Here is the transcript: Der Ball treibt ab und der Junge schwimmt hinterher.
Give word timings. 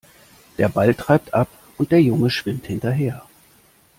Der 0.57 0.67
Ball 0.67 0.95
treibt 0.95 1.31
ab 1.31 1.47
und 1.77 1.91
der 1.91 2.01
Junge 2.01 2.31
schwimmt 2.31 2.65
hinterher. 2.65 3.21